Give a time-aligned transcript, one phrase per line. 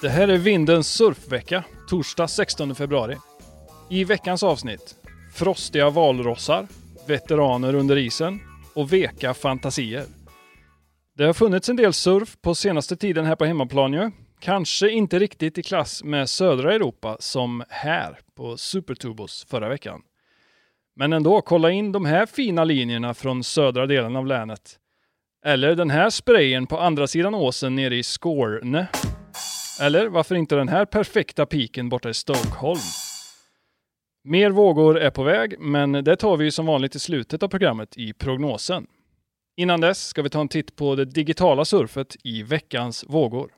[0.00, 3.16] Det här är Vindens surfvecka, torsdag 16 februari.
[3.90, 4.96] I veckans avsnitt,
[5.34, 6.66] frostiga valrossar,
[7.06, 8.40] veteraner under isen
[8.74, 10.04] och veka fantasier.
[11.16, 14.10] Det har funnits en del surf på senaste tiden här på hemmaplan ju.
[14.40, 20.02] Kanske inte riktigt i klass med södra Europa som här på Supertubos förra veckan.
[20.96, 24.78] Men ändå, kolla in de här fina linjerna från södra delen av länet.
[25.44, 28.86] Eller den här sprayen på andra sidan åsen nere i Skåne.
[29.80, 32.80] Eller varför inte den här perfekta piken borta i Stockholm?
[34.24, 37.96] Mer vågor är på väg, men det tar vi som vanligt i slutet av programmet
[37.96, 38.86] i prognosen.
[39.56, 43.50] Innan dess ska vi ta en titt på det digitala surfet i veckans vågor.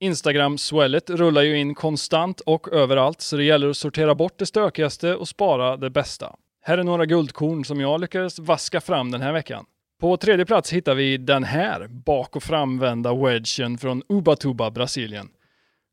[0.00, 5.14] Instagram-swellet rullar ju in konstant och överallt, så det gäller att sortera bort det stökigaste
[5.14, 6.36] och spara det bästa.
[6.62, 9.64] Här är några guldkorn som jag lyckades vaska fram den här veckan.
[10.00, 15.28] På tredje plats hittar vi den här bak och framvända wedgen från Ubatuba, Brasilien.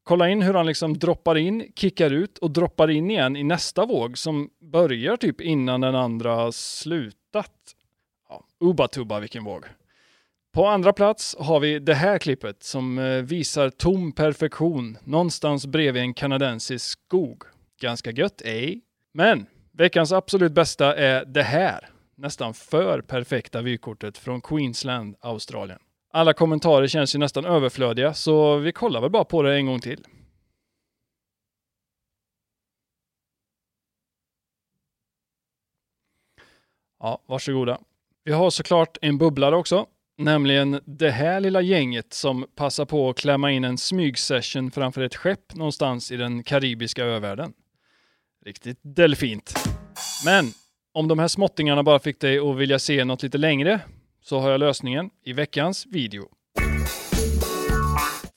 [0.04, 3.86] Kolla in hur han liksom droppar in, kickar ut och droppar in igen i nästa
[3.86, 7.52] våg som börjar typ innan den andra slutat.
[8.30, 9.66] Ja, Ubatuba, vilken våg.
[10.54, 16.02] På andra plats har vi det här klippet som eh, visar tom perfektion någonstans bredvid
[16.02, 17.44] en kanadensisk skog.
[17.82, 18.82] Ganska gött, ej?
[19.14, 25.80] Men veckans absolut bästa är det här nästan för perfekta vykortet från Queensland, Australien.
[26.12, 29.80] Alla kommentarer känns ju nästan överflödiga, så vi kollar väl bara på det en gång
[29.80, 30.06] till.
[37.00, 37.80] Ja, varsågoda.
[38.24, 39.86] Vi har såklart en bubblare också,
[40.18, 45.16] nämligen det här lilla gänget som passar på att klämma in en smygsession framför ett
[45.16, 47.54] skepp någonstans i den karibiska övärlden.
[48.46, 49.54] Riktigt delfint.
[50.26, 50.46] Men
[50.96, 53.80] om de här småttingarna bara fick dig att vilja se något lite längre
[54.22, 56.24] så har jag lösningen i veckans video.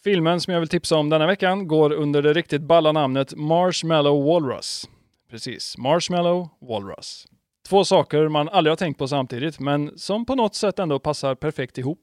[0.04, 4.24] Filmen som jag vill tipsa om denna veckan går under det riktigt balla namnet Marshmallow
[4.24, 4.88] Walrus.
[5.30, 7.26] Precis, Marshmallow Walrus.
[7.68, 11.34] Två saker man aldrig har tänkt på samtidigt, men som på något sätt ändå passar
[11.34, 12.00] perfekt ihop.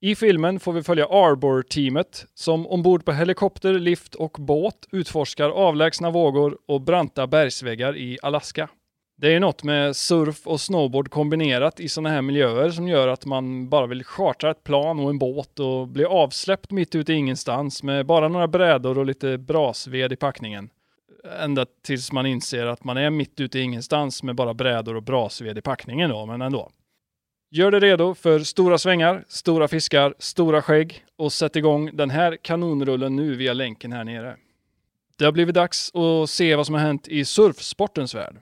[0.00, 6.10] I filmen får vi följa Arbor-teamet som ombord på helikopter, lift och båt utforskar avlägsna
[6.10, 8.68] vågor och branta bergsväggar i Alaska.
[9.18, 13.26] Det är något med surf och snowboard kombinerat i sådana här miljöer som gör att
[13.26, 17.16] man bara vill chartra ett plan och en båt och bli avsläppt mitt ute i
[17.16, 20.70] ingenstans med bara några brädor och lite brasved i packningen.
[21.40, 25.02] Ända tills man inser att man är mitt ute i ingenstans med bara brädor och
[25.02, 26.70] brasved i packningen då, men ändå.
[27.50, 32.36] Gör dig redo för stora svängar, stora fiskar, stora skägg och sätt igång den här
[32.42, 34.36] kanonrullen nu via länken här nere.
[35.18, 38.36] Det har blivit dags att se vad som har hänt i surfsportens värld.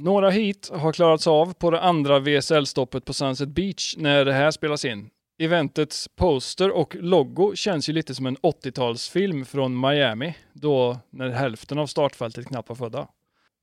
[0.00, 4.50] Några hit har klarats av på det andra VSL-stoppet på Sunset Beach när det här
[4.50, 5.10] spelas in.
[5.38, 11.78] Eventets poster och logo känns ju lite som en 80-talsfilm från Miami, då när hälften
[11.78, 13.08] av startfältet knappt var födda.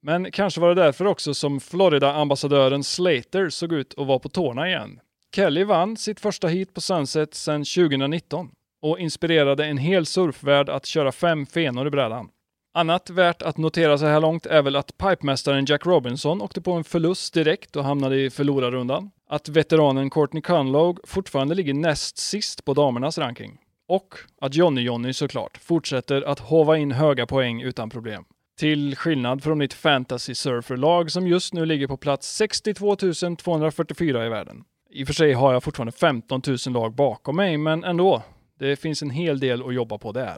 [0.01, 4.67] Men kanske var det därför också som Florida-ambassadören Slater såg ut att vara på tårna
[4.67, 4.99] igen.
[5.35, 8.49] Kelly vann sitt första hit på Sunset sedan 2019
[8.81, 12.29] och inspirerade en hel surfvärld att köra fem fenor i brädan.
[12.77, 16.71] Annat värt att notera så här långt är väl att pipemästaren Jack Robinson åkte på
[16.71, 19.11] en förlust direkt och hamnade i förlorarrundan.
[19.29, 23.57] Att veteranen Courtney Cunlogue fortfarande ligger näst sist på damernas ranking.
[23.87, 28.25] Och att Johnny Johnny såklart fortsätter att hova in höga poäng utan problem.
[28.59, 34.63] Till skillnad från mitt fantasy-surferlag som just nu ligger på plats 62 244 i världen.
[34.89, 38.21] I och för sig har jag fortfarande 15 000 lag bakom mig, men ändå.
[38.59, 40.37] Det finns en hel del att jobba på där.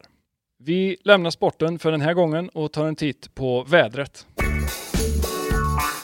[0.59, 4.27] Vi lämnar sporten för den här gången och tar en titt på vädret.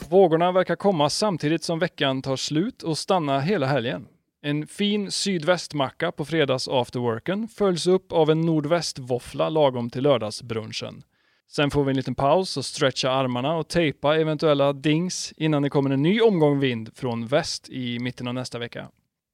[0.09, 4.07] Vågorna verkar komma samtidigt som veckan tar slut och stanna hela helgen.
[4.41, 11.03] En fin sydvästmacka på fredags afterworken följs upp av en nordvästvåffla lagom till lördagsbrunchen.
[11.51, 15.69] Sen får vi en liten paus och stretcha armarna och tejpa eventuella dings innan det
[15.69, 18.89] kommer en ny omgång vind från väst i mitten av nästa vecka.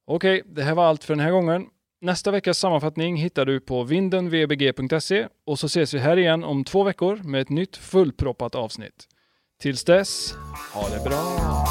[0.06, 1.66] Okej, det här var allt för den här gången.
[2.02, 6.82] Nästa veckas sammanfattning hittar du på vindenvbg.se och så ses vi här igen om två
[6.82, 9.08] veckor med ett nytt fullproppat avsnitt.
[9.62, 10.34] Tills dess,
[10.74, 11.66] ha det bra!